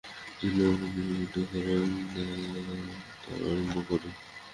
[0.39, 0.61] যদি
[0.65, 3.29] অনুমতি করেন তো
[3.43, 4.09] আরম্ভ করি।